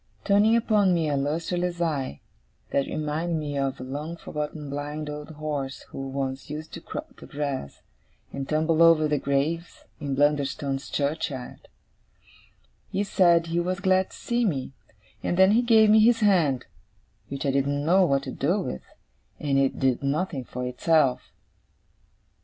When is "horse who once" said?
5.33-6.49